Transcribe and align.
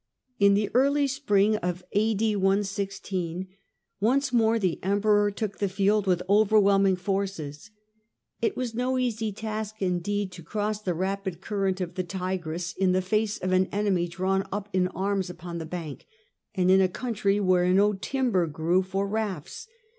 In 0.39 0.57
early 0.73 1.05
spring 1.05 1.59
once 1.61 2.71
more 4.33 4.57
the 4.59 4.79
Emperor 4.81 5.29
took 5.29 5.59
the 5.59 5.69
field 5.69 6.07
with 6.07 6.23
overwhelming 6.27 6.95
forces. 6.95 7.69
It 8.41 8.57
was 8.57 8.73
no 8.73 8.97
easy 8.97 9.27
field 9.29 9.35
a^ain, 9.35 9.37
task, 9.39 9.79
indeed, 9.79 10.31
to 10.31 10.41
cross 10.41 10.81
the 10.81 10.95
rapid 10.95 11.39
current 11.39 11.79
of 11.81 11.93
the 11.93 12.01
the 12.01 12.07
Tigris 12.07 12.73
Tigris 12.73 12.73
in 12.77 12.93
the 12.93 13.03
face 13.03 13.37
of 13.37 13.51
an 13.51 13.69
enemy 13.71 14.07
drawn 14.07 14.47
up 14.51 14.69
in 14.73 14.87
arms 14.87 15.29
upon 15.29 15.59
the 15.59 15.67
bank, 15.67 16.07
and 16.55 16.71
in 16.71 16.81
a 16.81 16.87
country 16.87 17.39
where 17.39 17.71
no 17.71 17.93
timber 17.93 18.47
grew 18.47 18.81
for 18.81 19.07
rafts. 19.07 19.67